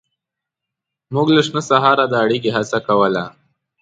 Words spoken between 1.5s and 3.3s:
سهاره د اړیکې هڅه کوله.